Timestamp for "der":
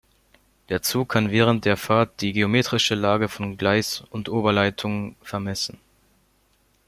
0.69-0.81, 1.63-1.77